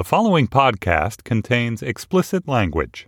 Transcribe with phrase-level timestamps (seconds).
[0.00, 3.06] The following podcast contains explicit language.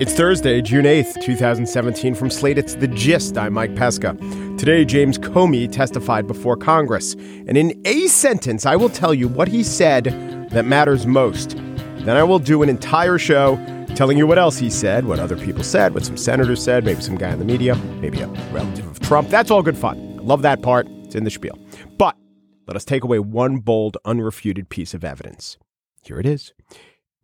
[0.00, 2.16] It's Thursday, June 8th, 2017.
[2.16, 3.38] From Slate, it's The Gist.
[3.38, 4.16] I'm Mike Pesca.
[4.58, 7.14] Today, James Comey testified before Congress.
[7.46, 10.06] And in a sentence, I will tell you what he said
[10.50, 11.50] that matters most.
[11.98, 13.64] Then I will do an entire show
[13.94, 17.00] telling you what else he said, what other people said, what some senators said, maybe
[17.00, 19.28] some guy in the media, maybe a relative of Trump.
[19.28, 20.16] That's all good fun.
[20.16, 20.88] Love that part.
[21.04, 21.56] It's in the spiel.
[22.68, 25.56] Let us take away one bold, unrefuted piece of evidence.
[26.02, 26.52] Here it is.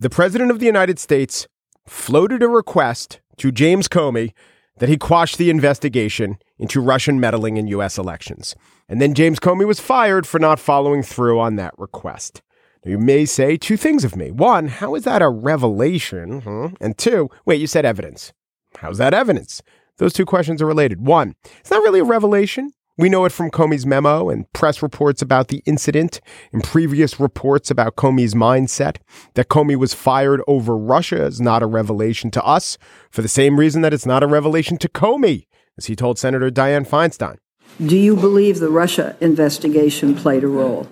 [0.01, 1.47] The President of the United States
[1.87, 4.33] floated a request to James Comey
[4.79, 7.99] that he quash the investigation into Russian meddling in U.S.
[7.99, 8.57] elections.
[8.89, 12.41] And then James Comey was fired for not following through on that request.
[12.83, 14.31] Now, you may say two things of me.
[14.31, 16.41] One, how is that a revelation?
[16.41, 16.71] Huh?
[16.81, 18.33] And two, wait, you said evidence.
[18.79, 19.61] How's that evidence?
[19.99, 21.07] Those two questions are related.
[21.07, 22.73] One, it's not really a revelation.
[22.97, 26.21] We know it from Comey's memo and press reports about the incident
[26.53, 28.99] and previous reports about Comey's mindset.
[29.35, 32.79] That Comey was fired over Russia is not a revelation to us
[33.11, 35.47] for the same reason that it's not a revelation to Comey,
[35.77, 37.39] as he told Senator Dianne Feinstein.
[37.85, 40.87] Do you believe the Russia investigation played a role?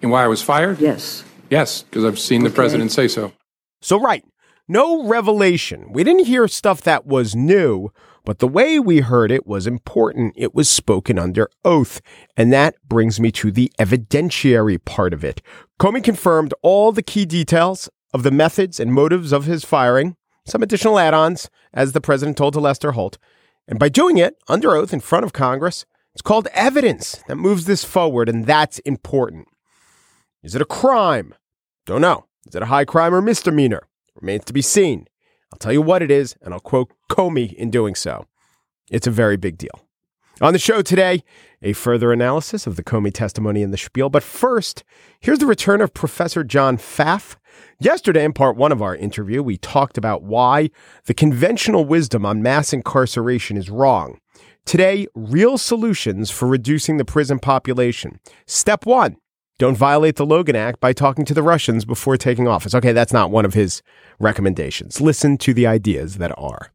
[0.00, 0.80] In why I was fired?
[0.80, 1.24] Yes.
[1.50, 3.34] Yes, because I've seen the president say so.
[3.82, 4.24] So, right,
[4.70, 5.92] no revelation.
[5.92, 7.90] We didn't hear stuff that was new,
[8.24, 10.32] but the way we heard it was important.
[10.36, 12.00] It was spoken under oath.
[12.36, 15.42] And that brings me to the evidentiary part of it.
[15.80, 20.62] Comey confirmed all the key details of the methods and motives of his firing, some
[20.62, 23.18] additional add ons, as the president told to Lester Holt.
[23.66, 27.64] And by doing it under oath in front of Congress, it's called evidence that moves
[27.64, 29.48] this forward, and that's important.
[30.44, 31.34] Is it a crime?
[31.86, 32.26] Don't know.
[32.46, 33.82] Is it a high crime or misdemeanor?
[34.20, 35.06] Remains to be seen.
[35.52, 38.26] I'll tell you what it is, and I'll quote Comey in doing so.
[38.90, 39.86] It's a very big deal.
[40.40, 41.22] On the show today,
[41.60, 44.08] a further analysis of the Comey testimony in the spiel.
[44.08, 44.84] But first,
[45.20, 47.36] here's the return of Professor John Pfaff.
[47.78, 50.70] Yesterday, in part one of our interview, we talked about why
[51.04, 54.18] the conventional wisdom on mass incarceration is wrong.
[54.64, 58.18] Today, real solutions for reducing the prison population.
[58.46, 59.16] Step one
[59.60, 62.74] don't violate the Logan Act by talking to the Russians before taking office.
[62.74, 63.82] Okay, that's not one of his
[64.18, 65.02] recommendations.
[65.02, 66.72] Listen to the ideas that are.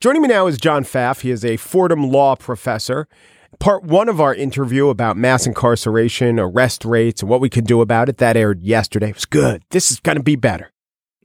[0.00, 1.20] Joining me now is John Pfaff.
[1.20, 3.08] He is a Fordham law professor.
[3.58, 7.80] Part one of our interview about mass incarceration, arrest rates, and what we could do
[7.80, 9.10] about it, that aired yesterday.
[9.10, 9.62] It was good.
[9.70, 10.73] This is going to be better.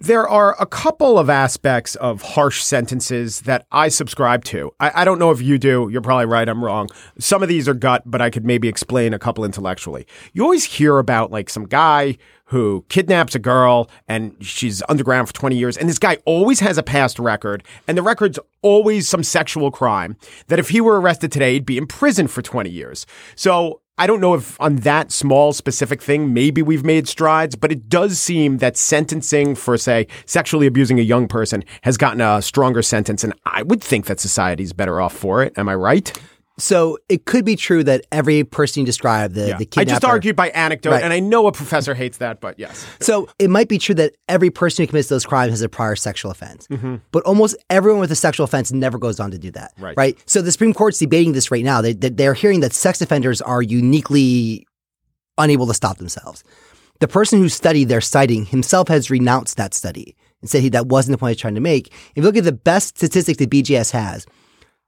[0.01, 4.71] There are a couple of aspects of harsh sentences that I subscribe to.
[4.79, 5.89] I, I don't know if you do.
[5.91, 6.47] You're probably right.
[6.47, 6.87] I'm wrong.
[7.19, 10.07] Some of these are gut, but I could maybe explain a couple intellectually.
[10.31, 15.33] You always hear about like some guy who kidnaps a girl and she's underground for
[15.33, 15.75] 20 years.
[15.75, 20.15] And this guy always has a past record, and the record's always some sexual crime
[20.47, 23.05] that if he were arrested today, he'd be in prison for 20 years.
[23.35, 27.69] So I don't know if on that small specific thing, maybe we've made strides, but
[27.69, 32.41] it does seem that sentencing for, say, sexually abusing a young person has gotten a
[32.41, 33.25] stronger sentence.
[33.25, 35.51] And I would think that society's better off for it.
[35.57, 36.17] Am I right?
[36.59, 40.35] So it could be true that every person you describe, the, the I just argued
[40.35, 41.03] by anecdote, Right.
[41.03, 42.85] and I know a professor hates that, but yes.
[42.99, 45.95] So it might be true that every person who commits those crimes has a prior
[45.95, 46.67] sexual offense.
[46.67, 46.97] Mm-hmm.
[47.11, 49.73] But almost everyone with a sexual offense never goes on to do that.
[49.79, 50.17] Right.
[50.25, 51.81] So the Supreme Court's debating this right now.
[51.81, 54.67] They, they, they're hearing that sex offenders are uniquely
[55.37, 56.43] unable to stop themselves.
[56.99, 60.87] The person who studied their citing himself has renounced that study and said he, that
[60.87, 61.87] wasn't the point he's trying to make.
[61.87, 64.25] If you look at the best statistics that BJS has,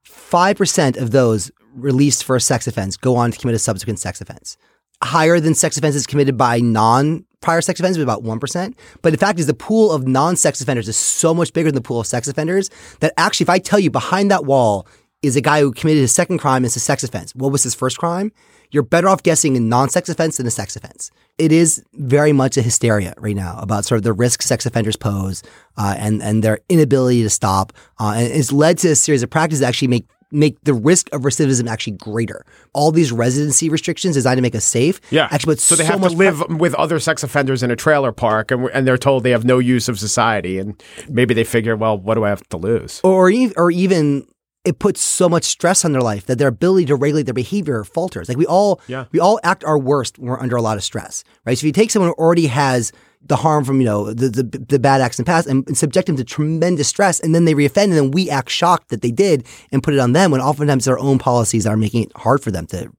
[0.06, 4.22] 5% of those released for a sex offense go on to commit a subsequent sex
[4.22, 4.58] offense.
[5.04, 8.74] Higher than sex offenses committed by non prior sex offenders, about 1%.
[9.02, 11.76] But the fact is, the pool of non sex offenders is so much bigger than
[11.76, 14.88] the pool of sex offenders that actually, if I tell you behind that wall
[15.22, 17.76] is a guy who committed his second crime as a sex offense, what was his
[17.76, 18.32] first crime?
[18.72, 21.12] You're better off guessing a non sex offense than a sex offense.
[21.38, 24.96] It is very much a hysteria right now about sort of the risk sex offenders
[24.96, 25.44] pose
[25.78, 27.74] uh, and, and their inability to stop.
[28.00, 31.10] Uh, and it's led to a series of practices that actually make make the risk
[31.14, 32.46] of recidivism actually greater.
[32.74, 35.02] All these residency restrictions designed to make us safe.
[35.12, 35.28] Yeah.
[35.32, 38.52] Actually, so they so have to live with other sex offenders in a trailer park,
[38.52, 41.98] and, and they're told they have no use of society, and maybe they figure, well,
[41.98, 43.02] what do I have to lose?
[43.04, 44.26] or or even
[44.64, 47.84] it puts so much stress on their life that their ability to regulate their behavior
[47.84, 48.30] falters.
[48.30, 49.06] Like we all, Yeah.
[49.12, 51.58] we all act our worst when we're under a lot of stress, right?
[51.58, 52.92] So if you take someone who already has
[53.26, 55.78] the harm from, you know, the, the, the bad acts in the past and, and
[55.78, 59.02] subject them to tremendous stress and then they reoffend and then we act shocked that
[59.02, 62.12] they did and put it on them when oftentimes their own policies are making it
[62.16, 62.92] hard for them to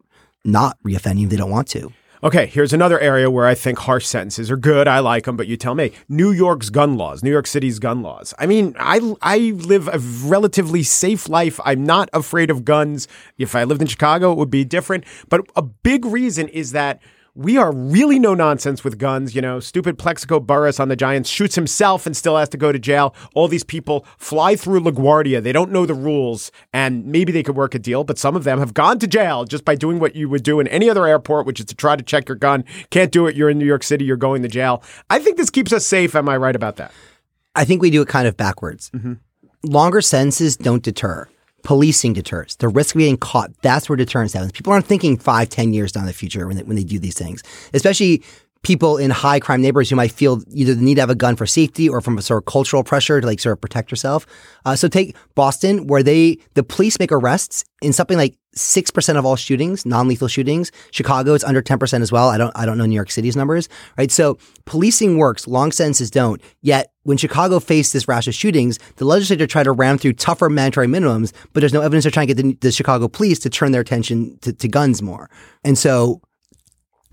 [0.44, 1.92] not reoffend if they don't want to.
[2.24, 4.86] Okay, here's another area where I think harsh sentences are good.
[4.86, 5.90] I like them, but you tell me.
[6.08, 8.32] New York's gun laws, New York City's gun laws.
[8.38, 11.58] I mean, I I live a relatively safe life.
[11.64, 13.08] I'm not afraid of guns.
[13.38, 15.02] If I lived in Chicago, it would be different.
[15.28, 17.02] But a big reason is that
[17.34, 19.34] we are really no nonsense with guns.
[19.34, 22.72] You know, stupid Plaxico Burress on the Giants shoots himself and still has to go
[22.72, 23.14] to jail.
[23.34, 25.42] All these people fly through LaGuardia.
[25.42, 28.44] They don't know the rules, and maybe they could work a deal, but some of
[28.44, 31.06] them have gone to jail just by doing what you would do in any other
[31.06, 32.64] airport, which is to try to check your gun.
[32.90, 33.34] Can't do it.
[33.34, 34.04] You're in New York City.
[34.04, 34.82] You're going to jail.
[35.08, 36.14] I think this keeps us safe.
[36.14, 36.92] Am I right about that?
[37.54, 38.90] I think we do it kind of backwards.
[38.90, 39.14] Mm-hmm.
[39.64, 41.28] Longer sentences don't deter.
[41.62, 42.56] Policing deters.
[42.56, 44.52] The risk of getting caught, that's where deterrence happens.
[44.52, 47.16] People aren't thinking five, ten years down the future when they, when they do these
[47.16, 47.42] things,
[47.72, 48.22] especially
[48.62, 51.36] people in high crime neighborhoods who might feel either the need to have a gun
[51.36, 54.26] for safety or from a sort of cultural pressure to like sort of protect yourself.
[54.64, 59.24] Uh, so take Boston, where they, the police make arrests in something like 6% of
[59.24, 60.70] all shootings, non-lethal shootings.
[60.90, 62.28] Chicago, it's under 10% as well.
[62.28, 64.10] I don't, I don't know New York City's numbers, right?
[64.10, 66.40] So policing works, long sentences don't.
[66.60, 70.48] Yet when Chicago faced this rash of shootings, the legislature tried to ram through tougher
[70.48, 73.50] mandatory minimums, but there's no evidence they're trying to get the, the Chicago police to
[73.50, 75.30] turn their attention to, to guns more.
[75.64, 76.20] And so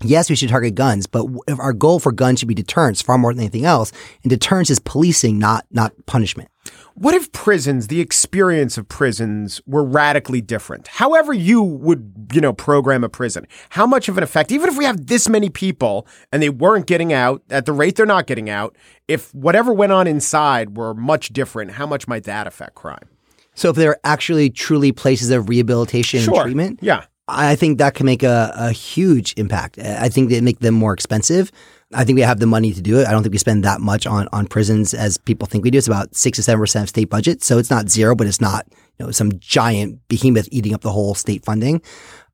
[0.02, 3.18] Yes, we should target guns, but if our goal for guns should be deterrence far
[3.18, 3.92] more than anything else.
[4.22, 6.48] And deterrence is policing, not not punishment.
[6.94, 10.88] What if prisons, the experience of prisons were radically different?
[10.88, 14.76] However you would, you know, program a prison, how much of an effect, even if
[14.76, 18.26] we have this many people and they weren't getting out at the rate they're not
[18.26, 18.76] getting out,
[19.08, 23.08] if whatever went on inside were much different, how much might that affect crime?
[23.54, 27.04] So if there are actually truly places of rehabilitation and treatment, Yeah.
[27.30, 29.78] I think that can make a, a huge impact.
[29.78, 31.52] I think they make them more expensive.
[31.92, 33.06] I think we have the money to do it.
[33.08, 35.78] I don't think we spend that much on, on prisons as people think we do.
[35.78, 37.42] It's about six to seven percent of state budget.
[37.42, 40.92] So it's not zero, but it's not, you know, some giant behemoth eating up the
[40.92, 41.82] whole state funding.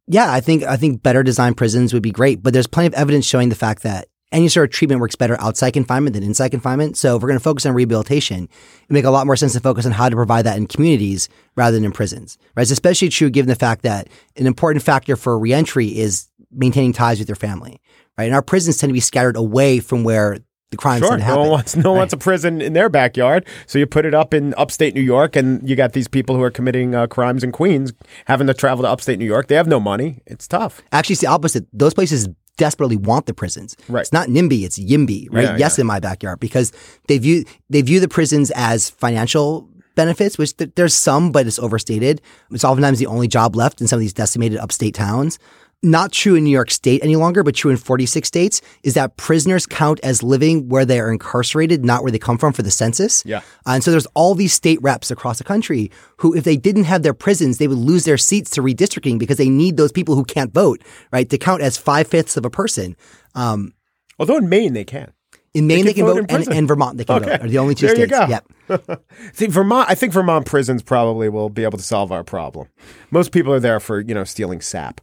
[0.08, 2.94] Yeah, I think I think better designed prisons would be great, but there's plenty of
[2.94, 6.50] evidence showing the fact that any sort of treatment works better outside confinement than inside
[6.50, 6.96] confinement.
[6.96, 9.60] So if we're going to focus on rehabilitation, it make a lot more sense to
[9.60, 12.36] focus on how to provide that in communities rather than in prisons.
[12.56, 12.62] Right?
[12.62, 17.18] It's especially true given the fact that an important factor for reentry is maintaining ties
[17.18, 17.80] with your family.
[18.18, 18.24] Right?
[18.24, 20.38] And our prisons tend to be scattered away from where
[20.70, 21.16] the crimes Sure.
[21.16, 21.40] No happen.
[21.40, 24.34] one wants no one wants a prison in their backyard, so you put it up
[24.34, 27.52] in upstate New York, and you got these people who are committing uh, crimes in
[27.52, 27.92] Queens
[28.24, 29.46] having to travel to upstate New York.
[29.46, 30.22] They have no money.
[30.26, 30.82] It's tough.
[30.90, 31.66] Actually, it's the opposite.
[31.72, 33.76] Those places desperately want the prisons.
[33.88, 34.00] Right.
[34.00, 35.44] It's not NIMBY, it's YIMBY, right?
[35.44, 35.82] Yeah, yes, yeah.
[35.82, 36.72] in my backyard because
[37.08, 41.58] they view they view the prisons as financial benefits, which th- there's some, but it's
[41.58, 42.20] overstated.
[42.50, 45.38] It's oftentimes the only job left in some of these decimated upstate towns.
[45.82, 49.16] Not true in New York State any longer, but true in 46 states is that
[49.18, 52.70] prisoners count as living where they are incarcerated, not where they come from for the
[52.70, 53.22] census.
[53.26, 53.38] Yeah.
[53.66, 56.84] Uh, and so there's all these state reps across the country who, if they didn't
[56.84, 60.14] have their prisons, they would lose their seats to redistricting because they need those people
[60.14, 60.82] who can't vote,
[61.12, 62.96] right, to count as five fifths of a person.
[63.34, 63.74] Um,
[64.18, 65.12] Although in Maine they can.
[65.56, 67.30] In Maine, can they can vote and, and Vermont, they can Okay.
[67.30, 67.40] vote.
[67.42, 68.42] Are the only two There you states.
[68.68, 68.78] go.
[68.88, 69.02] Yep.
[69.32, 69.88] See, Vermont.
[69.88, 72.68] I think Vermont prisons probably will be able to solve our problem.
[73.10, 75.00] Most people are there for you know stealing sap.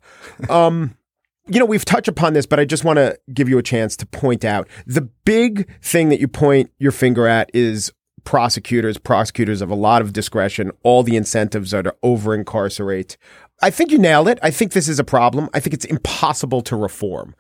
[0.49, 0.95] Um,
[1.47, 3.95] you know, we've touched upon this, but I just want to give you a chance
[3.97, 7.91] to point out the big thing that you point your finger at is
[8.23, 8.97] prosecutors.
[8.97, 10.71] Prosecutors have a lot of discretion.
[10.83, 13.17] All the incentives are to over incarcerate.
[13.61, 14.39] I think you nailed it.
[14.41, 15.49] I think this is a problem.
[15.53, 17.35] I think it's impossible to reform.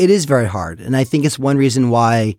[0.00, 0.80] It is very hard.
[0.80, 2.36] And I think it's one reason why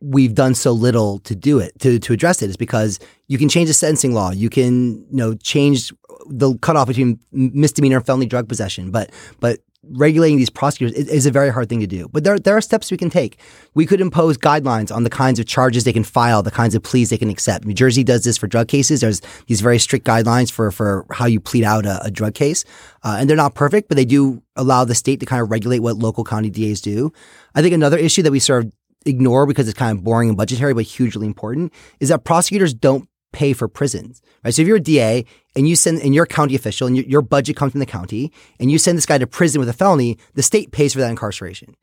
[0.00, 3.48] we've done so little to do it, to, to address it, is because you can
[3.48, 4.32] change the sentencing law.
[4.32, 5.94] You can, you know, change
[6.26, 8.90] the cutoff between misdemeanor and felony drug possession.
[8.90, 12.08] But, but regulating these prosecutors is, is a very hard thing to do.
[12.12, 13.38] But there, there are steps we can take.
[13.74, 16.82] We could impose guidelines on the kinds of charges they can file, the kinds of
[16.82, 17.64] pleas they can accept.
[17.64, 19.00] New Jersey does this for drug cases.
[19.00, 22.64] There's these very strict guidelines for, for how you plead out a, a drug case.
[23.02, 25.80] Uh, and they're not perfect, but they do allow the state to kind of regulate
[25.80, 27.12] what local county DAs do.
[27.54, 28.72] I think another issue that we sort of
[29.04, 33.08] ignore because it's kind of boring and budgetary, but hugely important is that prosecutors don't
[33.32, 34.54] pay for prisons, right?
[34.54, 37.04] So if you're a DA and you send, and you're a county official and your,
[37.06, 39.72] your budget comes from the county and you send this guy to prison with a
[39.72, 41.74] felony, the state pays for that incarceration.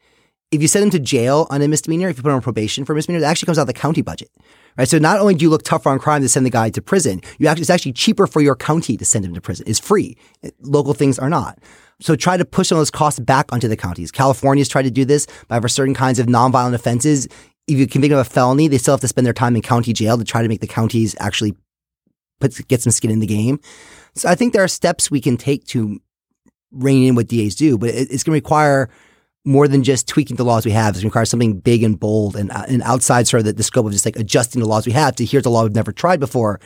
[0.52, 2.84] If you send him to jail on a misdemeanor, if you put him on probation
[2.84, 4.32] for a misdemeanor, that actually comes out of the county budget,
[4.78, 4.88] right?
[4.88, 7.22] So not only do you look tougher on crime to send the guy to prison,
[7.38, 9.66] you actually, it's actually cheaper for your county to send him to prison.
[9.68, 10.18] It's free.
[10.62, 11.60] Local things are not.
[12.02, 14.12] So try to push some of those costs back onto the counties.
[14.12, 17.28] California's tried to do this by for certain kinds of nonviolent offenses.
[17.68, 19.62] If you convict them of a felony, they still have to spend their time in
[19.62, 21.56] county jail to try to make the counties actually
[22.68, 23.60] get some skin in the game.
[24.16, 26.00] So I think there are steps we can take to
[26.72, 28.90] rein in what DAs do, but it, it's going to require
[29.46, 30.90] more than just tweaking the laws we have.
[30.90, 33.54] It's going to require something big and bold and, uh, and outside sort of the,
[33.54, 35.74] the scope of just like adjusting the laws we have to here's a law we've
[35.74, 36.60] never tried before,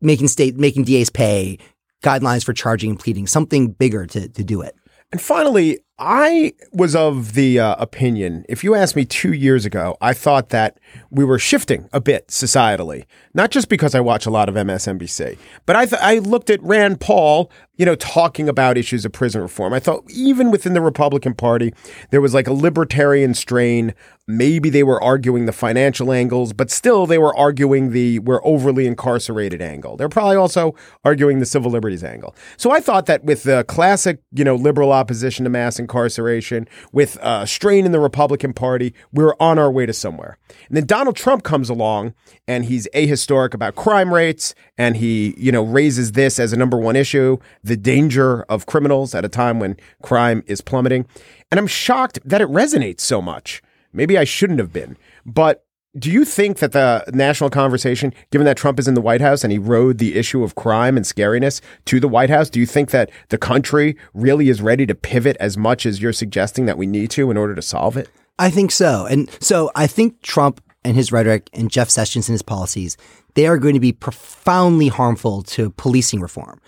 [0.00, 1.58] making state making DAs pay
[2.02, 4.74] guidelines for charging and pleading, something bigger to to do it.
[5.12, 9.96] And finally, I was of the uh, opinion, if you asked me two years ago,
[10.00, 14.30] I thought that we were shifting a bit societally, not just because I watch a
[14.30, 18.78] lot of MSNBC, but I, th- I looked at Rand Paul, you know, talking about
[18.78, 19.72] issues of prison reform.
[19.72, 21.72] I thought even within the Republican Party,
[22.10, 23.94] there was like a libertarian strain.
[24.26, 28.86] Maybe they were arguing the financial angles, but still they were arguing the we're overly
[28.86, 29.96] incarcerated angle.
[29.96, 32.34] They're probably also arguing the civil liberties angle.
[32.56, 37.18] So I thought that with the classic, you know, liberal opposition to mass incarceration, with
[37.20, 40.38] a strain in the Republican Party, we were on our way to somewhere.
[40.68, 42.14] And then Donald Trump comes along
[42.46, 46.78] and he's ahistoric about crime rates and he, you know, raises this as a number
[46.78, 51.06] one issue, the danger of criminals at a time when crime is plummeting.
[51.50, 53.62] And I'm shocked that it resonates so much.
[53.92, 54.96] Maybe I shouldn't have been.
[55.24, 55.64] But
[55.96, 59.44] do you think that the national conversation, given that Trump is in the White House
[59.44, 62.66] and he rode the issue of crime and scariness to the White House, do you
[62.66, 66.76] think that the country really is ready to pivot as much as you're suggesting that
[66.76, 68.08] we need to in order to solve it?
[68.38, 69.06] I think so.
[69.06, 72.96] And so I think Trump and his rhetoric and Jeff Sessions and his policies,
[73.34, 76.60] they are going to be profoundly harmful to policing reform.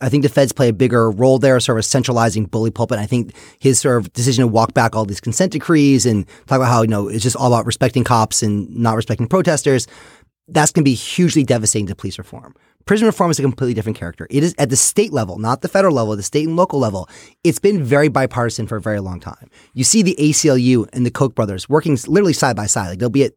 [0.00, 2.98] I think the feds play a bigger role there, sort of centralizing bully pulpit.
[2.98, 6.56] I think his sort of decision to walk back all these consent decrees and talk
[6.56, 9.86] about how, you know, it's just all about respecting cops and not respecting protesters,
[10.48, 12.54] that's going to be hugely devastating to police reform.
[12.86, 14.26] Prison reform is a completely different character.
[14.28, 17.08] It is at the state level, not the federal level, the state and local level.
[17.42, 19.48] It's been very bipartisan for a very long time.
[19.72, 22.88] You see the ACLU and the Koch brothers working literally side by side.
[22.88, 23.32] Like they'll be at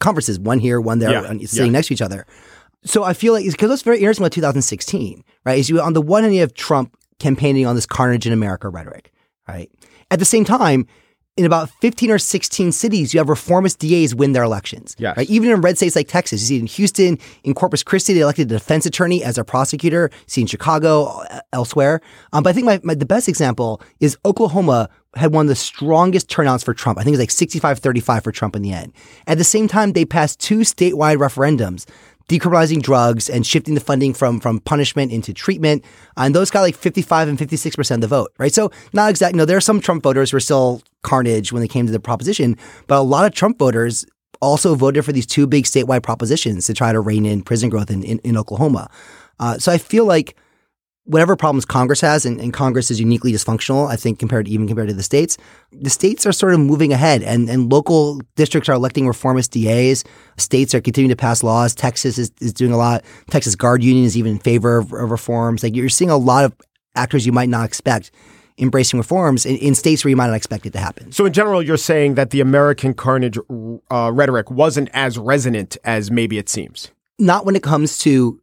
[0.00, 1.72] conferences, one here, one there, Yeah, sitting yeah.
[1.72, 2.26] next to each other.
[2.84, 5.58] So I feel like because what's very interesting about 2016, right?
[5.58, 8.68] Is you on the one hand you have Trump campaigning on this carnage in America
[8.68, 9.12] rhetoric,
[9.46, 9.70] right?
[10.10, 10.86] At the same time,
[11.36, 14.94] in about 15 or 16 cities, you have reformist DAs win their elections.
[14.98, 15.16] Yes.
[15.16, 15.30] Right?
[15.30, 18.20] Even in red states like Texas, you see it in Houston, in Corpus Christi, they
[18.20, 20.10] elected a defense attorney as a prosecutor.
[20.12, 22.02] You see in Chicago, elsewhere.
[22.34, 25.54] Um, but I think my, my, the best example is Oklahoma had one of the
[25.54, 26.98] strongest turnouts for Trump.
[26.98, 28.92] I think it was like 65 35 for Trump in the end.
[29.26, 31.86] At the same time, they passed two statewide referendums
[32.28, 35.84] decriminalizing drugs and shifting the funding from from punishment into treatment.
[36.16, 38.52] And those got like 55 and 56% of the vote, right?
[38.52, 41.68] So not exactly, know, there are some Trump voters who are still carnage when they
[41.68, 44.06] came to the proposition, but a lot of Trump voters
[44.40, 47.90] also voted for these two big statewide propositions to try to rein in prison growth
[47.90, 48.90] in, in, in Oklahoma.
[49.38, 50.36] Uh, so I feel like
[51.04, 54.88] whatever problems Congress has, and, and, Congress is uniquely dysfunctional, I think, compared even compared
[54.88, 55.36] to the states,
[55.72, 60.04] the states are sort of moving ahead, and, and local districts are electing reformist DAs.
[60.36, 61.74] States are continuing to pass laws.
[61.74, 63.02] Texas is, is doing a lot.
[63.30, 65.62] Texas Guard Union is even in favor of, of reforms.
[65.62, 66.54] Like you're seeing a lot of
[66.94, 68.10] actors you might not expect
[68.58, 71.10] embracing reforms in, in, states where you might not expect it to happen.
[71.10, 73.38] So, in general, you're saying that the American carnage
[73.90, 76.90] uh, rhetoric wasn't as resonant as maybe it seems.
[77.18, 78.41] Not when it comes to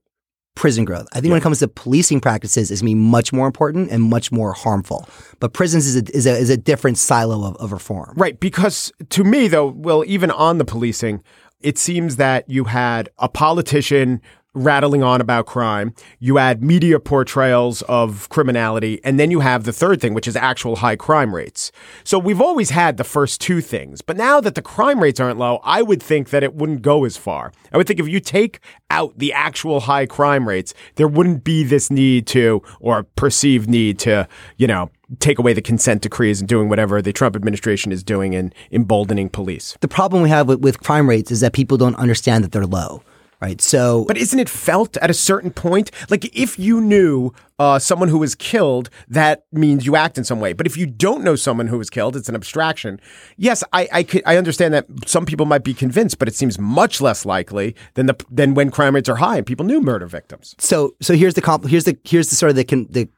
[0.59, 1.07] prison growth.
[1.13, 1.31] I think yeah.
[1.31, 4.29] when it comes to policing practices, it's going to be much more important and much
[4.29, 5.07] more harmful.
[5.39, 8.13] But prisons is a, is a, is a different silo of, of reform.
[8.17, 8.37] Right.
[8.37, 11.23] Because to me, though, well, even on the policing,
[11.61, 14.21] it seems that you had a politician
[14.53, 15.93] rattling on about crime.
[16.19, 18.99] You add media portrayals of criminality.
[19.03, 21.71] And then you have the third thing, which is actual high crime rates.
[22.03, 24.01] So we've always had the first two things.
[24.01, 27.05] But now that the crime rates aren't low, I would think that it wouldn't go
[27.05, 27.51] as far.
[27.71, 31.63] I would think if you take out the actual high crime rates, there wouldn't be
[31.63, 34.27] this need to, or perceived need to,
[34.57, 34.89] you know,
[35.19, 39.29] take away the consent decrees and doing whatever the Trump administration is doing in emboldening
[39.29, 39.77] police.
[39.81, 42.65] The problem we have with, with crime rates is that people don't understand that they're
[42.65, 43.03] low
[43.41, 43.61] right?
[43.61, 45.91] So, but isn't it felt at a certain point?
[46.09, 50.39] Like if you knew uh, someone who was killed, that means you act in some
[50.39, 50.53] way.
[50.53, 52.99] But if you don't know someone who was killed, it's an abstraction.
[53.37, 56.59] Yes, I I, could, I understand that some people might be convinced, but it seems
[56.59, 60.07] much less likely than the than when crime rates are high and people knew murder
[60.07, 60.55] victims.
[60.59, 63.09] So so here's the comp- here's the here's the sort of the the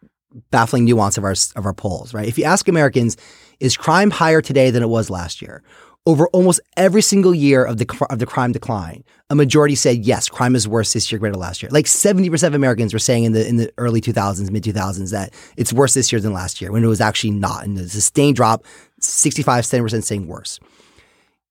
[0.50, 2.28] baffling nuance of our of our polls, right?
[2.28, 3.18] If you ask Americans,
[3.60, 5.64] is crime higher today than it was last year?
[6.06, 10.30] Over almost every single year of the of the crime decline, a majority said yes,
[10.30, 11.70] crime is worse this year to last year.
[11.72, 14.64] Like seventy percent of Americans were saying in the in the early two thousands, mid
[14.64, 17.64] two thousands that it's worse this year than last year when it was actually not.
[17.64, 18.66] And the sustained drop,
[19.00, 20.60] 65, 70 percent saying worse.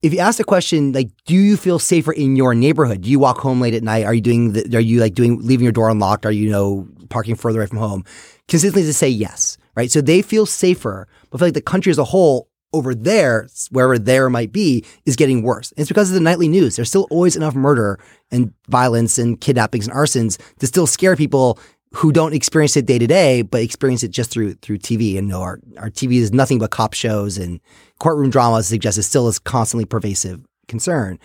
[0.03, 3.03] If you ask the question like, do you feel safer in your neighborhood?
[3.03, 4.05] Do you walk home late at night?
[4.05, 4.53] Are you doing?
[4.55, 6.27] The, are you like doing leaving your door unlocked?
[6.27, 8.05] Are you, you know parking further away from home?
[8.49, 9.93] Consistently to say yes, right?
[9.93, 13.99] So they feel safer, but feel like the country as a whole over there, wherever
[13.99, 15.73] there might be, is getting worse.
[15.73, 16.77] And it's because of the nightly news.
[16.77, 17.99] There's still always enough murder
[18.31, 21.59] and violence and kidnappings and arsons to still scare people
[21.93, 25.19] who don't experience it day to day, but experience it just through through TV.
[25.19, 27.61] And our our TV is nothing but cop shows and
[27.99, 28.69] courtroom dramas.
[28.69, 31.19] Suggests it still is constantly pervasive concern.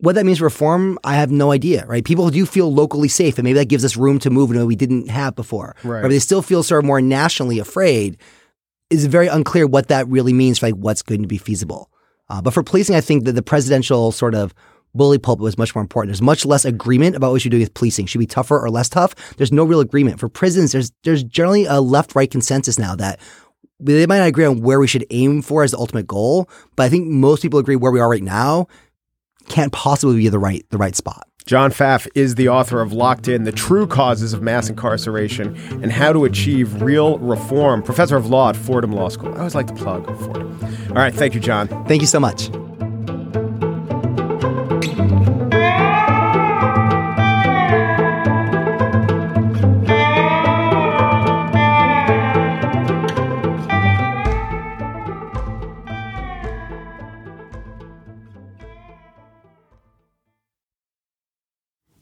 [0.00, 1.84] What that means for reform, I have no idea.
[1.86, 2.04] Right?
[2.04, 4.60] People do feel locally safe, and maybe that gives us room to move in a
[4.60, 5.76] way we didn't have before.
[5.84, 6.02] Right.
[6.02, 8.16] But they still feel sort of more nationally afraid.
[8.90, 11.90] It's very unclear what that really means for like what's going to be feasible.
[12.28, 14.54] Uh, but for policing, I think that the presidential sort of
[14.94, 16.10] bully pulpit was much more important.
[16.10, 18.06] There's much less agreement about what should do with policing.
[18.06, 19.14] Should be tougher or less tough?
[19.36, 20.20] There's no real agreement.
[20.20, 23.20] For prisons, there's there's generally a left right consensus now that
[23.80, 26.84] they might not agree on where we should aim for as the ultimate goal, but
[26.84, 28.66] I think most people agree where we are right now
[29.48, 31.26] can't possibly be the right the right spot.
[31.48, 35.90] John Pfaff is the author of Locked In The True Causes of Mass Incarceration and
[35.90, 39.32] How to Achieve Real Reform, professor of law at Fordham Law School.
[39.32, 40.58] I always like to plug Fordham.
[40.90, 41.68] All right, thank you, John.
[41.86, 42.50] Thank you so much.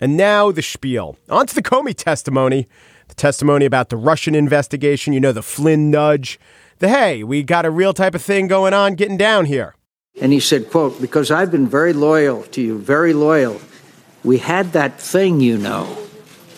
[0.07, 1.17] And now the spiel.
[1.29, 2.69] On to the Comey testimony.
[3.09, 6.39] The testimony about the Russian investigation, you know, the Flynn nudge.
[6.79, 9.75] The hey, we got a real type of thing going on getting down here.
[10.21, 13.61] And he said, quote, because I've been very loyal to you, very loyal.
[14.23, 15.99] We had that thing, you know.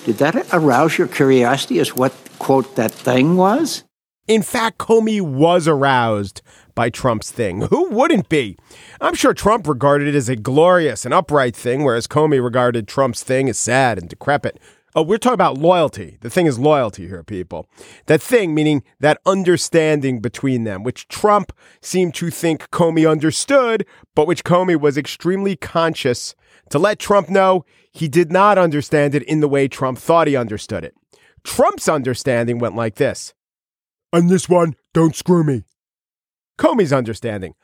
[0.05, 3.83] Did that arouse your curiosity as what, quote, that thing was?
[4.27, 6.43] In fact, Comey was aroused
[6.79, 7.63] by Trump's thing.
[7.63, 8.57] Who wouldn't be?
[9.01, 13.25] I'm sure Trump regarded it as a glorious and upright thing, whereas Comey regarded Trump's
[13.25, 14.61] thing as sad and decrepit.
[14.95, 16.19] Oh, we're talking about loyalty.
[16.21, 17.67] The thing is loyalty here, people.
[18.07, 24.29] That thing, meaning that understanding between them, which Trump seemed to think Comey understood, but
[24.29, 26.37] which Comey was extremely conscious
[26.71, 30.37] to let Trump know he did not understand it in the way Trump thought he
[30.37, 30.95] understood it.
[31.43, 33.35] Trump's understanding went like this
[34.13, 35.65] On this one, don't screw me.
[36.59, 37.55] Comey's understanding.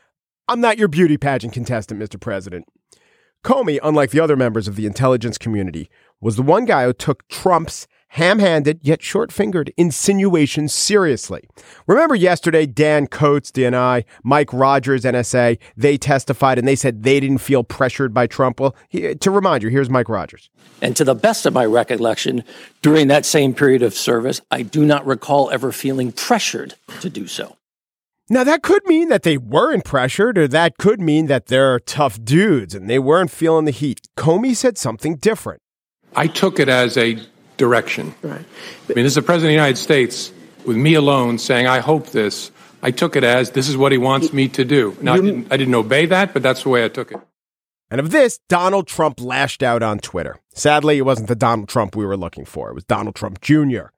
[0.47, 2.21] I'm not your beauty pageant contestant, Mr.
[2.21, 2.67] President.
[3.45, 7.29] Comey, unlike the other members of the intelligence community, was the one guy who took
[7.29, 11.43] Trump's ham handed yet short fingered insinuations seriously.
[11.89, 17.39] Remember yesterday, Dan Coats, DNI, Mike Rogers, NSA, they testified and they said they didn't
[17.39, 18.61] feel pressured by Trump.
[18.61, 20.49] Well, he, to remind you, here's Mike Rogers.
[20.81, 22.45] And to the best of my recollection,
[22.81, 27.27] during that same period of service, I do not recall ever feeling pressured to do
[27.27, 27.57] so.
[28.31, 32.23] Now, that could mean that they weren't pressured, or that could mean that they're tough
[32.25, 34.01] dudes and they weren't feeling the heat.
[34.17, 35.61] Comey said something different.
[36.17, 37.19] I took it as a
[37.59, 38.15] direction.
[38.23, 38.45] Right.
[38.89, 40.33] I mean, as the President of the United States,
[40.65, 42.51] with me alone saying, I hope this,
[42.83, 44.97] I took it as this is what he wants me to do.
[45.03, 47.21] Now, I didn't, I didn't obey that, but that's the way I took it.
[47.91, 50.41] And of this, Donald Trump lashed out on Twitter.
[50.55, 52.71] Sadly, it wasn't the Donald Trump we were looking for.
[52.71, 53.89] It was Donald Trump Jr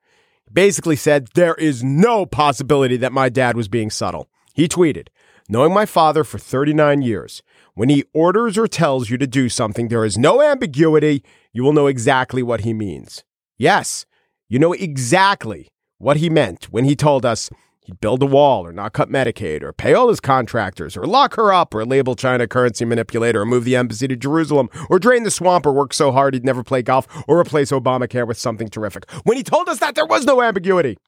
[0.53, 4.29] basically said, There is no possibility that my dad was being subtle.
[4.55, 5.09] He tweeted,
[5.49, 7.43] Knowing my father for 39 years,
[7.75, 11.23] when he orders or tells you to do something, there is no ambiguity.
[11.53, 13.23] You will know exactly what he means.
[13.57, 14.07] Yes,
[14.49, 17.51] you know exactly what he meant when he told us
[17.87, 21.35] he'd build a wall or not cut Medicaid or pay all his contractors or lock
[21.35, 25.23] her up or label China currency manipulator or move the embassy to Jerusalem or drain
[25.23, 28.69] the swamp or work so hard he'd never play golf or replace Obamacare with something
[28.69, 29.09] terrific.
[29.23, 30.99] When he told us that there was no ambiguity.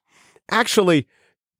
[0.51, 1.07] Actually,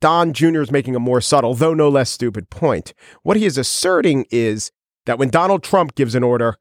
[0.01, 0.61] Don Jr.
[0.61, 2.95] is making a more subtle, though no less stupid point.
[3.25, 4.71] What he is asserting is
[5.07, 6.57] that when Donald Trump gives an order,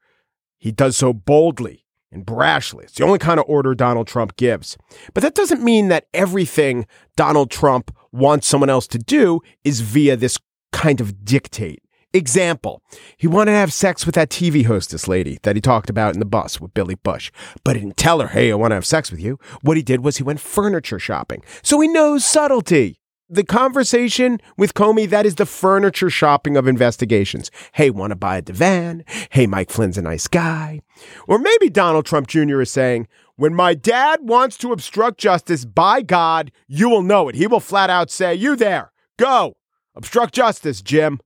[0.58, 2.84] he does so boldly and brashly.
[2.84, 4.78] It's the only kind of order Donald Trump gives.
[5.14, 10.16] But that doesn't mean that everything Donald Trump wants someone else to do is via
[10.18, 10.38] this
[10.72, 11.82] kind of dictate.
[12.14, 12.82] Example,
[13.18, 16.20] he wanted to have sex with that TV hostess lady that he talked about in
[16.20, 17.32] the bus with Billy Bush,
[17.64, 19.38] but he didn't tell her, hey, I want to have sex with you.
[19.62, 21.44] What he did was he went furniture shopping.
[21.62, 23.02] So he knows subtlety.
[23.30, 27.52] The conversation with Comey, that is the furniture shopping of investigations.
[27.74, 29.04] Hey, want to buy a divan?
[29.32, 30.80] Hey, Mike Flynn's a nice guy.
[31.28, 32.62] Or maybe Donald Trump Jr.
[32.62, 37.36] is saying, when my dad wants to obstruct justice, by God, you will know it.
[37.36, 39.56] He will flat out say, You there, go,
[39.96, 41.20] obstruct justice, Jim.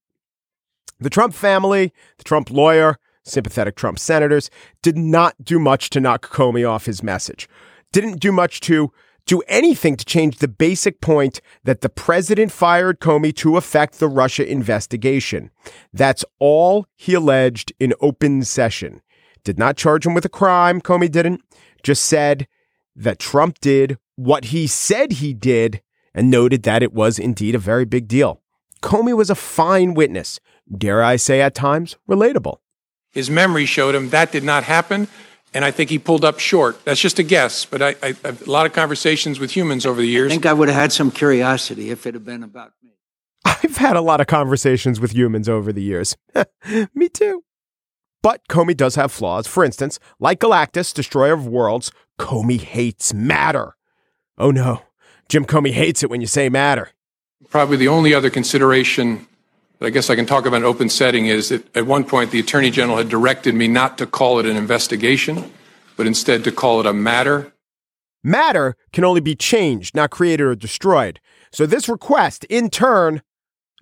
[1.00, 4.50] The Trump family, the Trump lawyer, sympathetic Trump senators
[4.82, 7.48] did not do much to knock Comey off his message.
[7.92, 8.92] Didn't do much to
[9.26, 14.10] do anything to change the basic point that the president fired Comey to affect the
[14.10, 15.52] Russia investigation.
[15.94, 19.02] That's all he alleged in open session.
[19.44, 21.42] Did not charge him with a crime, Comey didn't
[21.84, 22.48] just said
[22.96, 25.82] that Trump did what he said he did
[26.14, 28.42] and noted that it was indeed a very big deal.
[28.82, 30.40] Comey was a fine witness,
[30.76, 32.58] dare I say at times, relatable.
[33.12, 35.08] His memory showed him that did not happen,
[35.54, 36.84] and I think he pulled up short.
[36.86, 40.02] That's just a guess, but I, I, have a lot of conversations with humans over
[40.02, 40.32] the years.
[40.32, 42.92] I think I would have had some curiosity if it had been about me.
[43.46, 46.16] I've had a lot of conversations with humans over the years.
[46.94, 47.44] me too.
[48.24, 49.48] But Comey does have flaws.
[49.48, 53.76] For instance, like Galactus, destroyer of worlds, Comey hates matter.
[54.38, 54.84] Oh no,
[55.30, 56.92] Jim Comey hates it when you say matter.
[57.50, 59.28] Probably the only other consideration
[59.80, 62.32] that I guess I can talk about in open setting is that at one point
[62.32, 65.52] the Attorney General had directed me not to call it an investigation,
[65.98, 67.52] but instead to call it a matter.
[68.24, 71.20] Matter can only be changed, not created or destroyed.
[71.52, 73.24] So this request, in turn,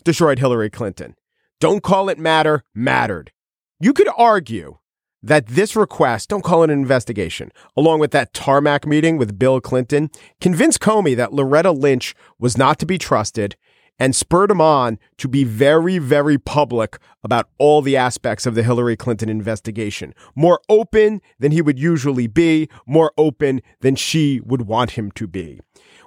[0.06, 1.16] destroyed Hillary Clinton.
[1.60, 3.34] Don't call it matter, mattered.
[3.82, 4.78] You could argue
[5.24, 9.62] that this request, don't call it an investigation, along with that tarmac meeting with Bill
[9.62, 10.10] Clinton,
[10.42, 13.56] convinced Comey that Loretta Lynch was not to be trusted
[13.98, 18.64] and spurred him on to be very, very public about all the aspects of the
[18.64, 20.14] Hillary Clinton investigation.
[20.36, 25.26] More open than he would usually be, more open than she would want him to
[25.26, 25.62] be.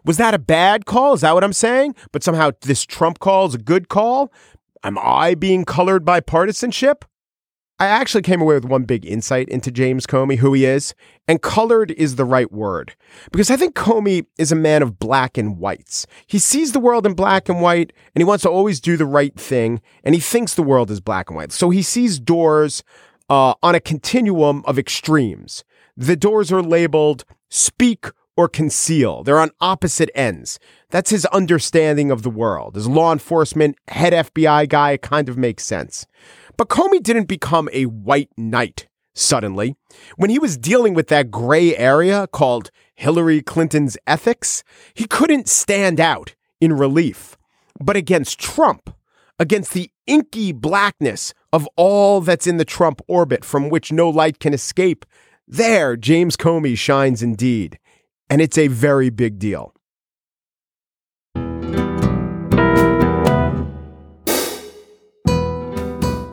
[0.04, 1.14] Was that a bad call?
[1.14, 1.94] Is that what I'm saying?
[2.12, 4.30] But somehow this Trump call is a good call?
[4.84, 7.06] Am I being colored by partisanship?
[7.82, 10.94] I actually came away with one big insight into James Comey, who he is,
[11.26, 12.94] and colored is the right word.
[13.32, 16.06] Because I think Comey is a man of black and whites.
[16.28, 19.04] He sees the world in black and white, and he wants to always do the
[19.04, 21.50] right thing, and he thinks the world is black and white.
[21.50, 22.84] So he sees doors
[23.28, 25.64] uh, on a continuum of extremes.
[25.96, 29.24] The doors are labeled speak or conceal.
[29.24, 30.60] They're on opposite ends.
[30.90, 32.76] That's his understanding of the world.
[32.76, 36.06] As law enforcement, head FBI guy, kind of makes sense.
[36.56, 39.76] But Comey didn't become a white knight suddenly.
[40.16, 44.62] When he was dealing with that gray area called Hillary Clinton's ethics,
[44.94, 47.36] he couldn't stand out in relief.
[47.80, 48.94] But against Trump,
[49.38, 54.38] against the inky blackness of all that's in the Trump orbit from which no light
[54.38, 55.04] can escape,
[55.46, 57.78] there James Comey shines indeed.
[58.30, 59.74] And it's a very big deal.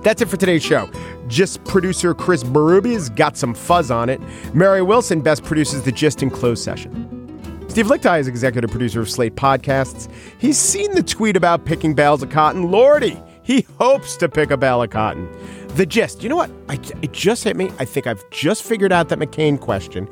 [0.09, 0.89] That's it for today's show.
[1.27, 4.19] Gist producer Chris Berube got some fuzz on it.
[4.55, 7.67] Mary Wilson best produces the Gist in closed session.
[7.69, 10.11] Steve Lickteig is executive producer of Slate Podcasts.
[10.39, 12.71] He's seen the tweet about picking bales of cotton.
[12.71, 15.29] Lordy, he hopes to pick a bale of cotton.
[15.75, 16.23] The gist.
[16.23, 16.49] You know what?
[16.69, 17.69] I, it just hit me.
[17.77, 20.09] I think I've just figured out that McCain question.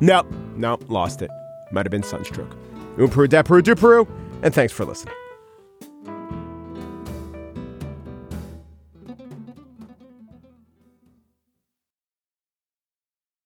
[0.00, 1.30] Nope, nope, lost it.
[1.70, 2.50] Might have been sunstroke.
[2.98, 4.08] Un Peru, de Peru, Peru,
[4.42, 5.14] and thanks for listening.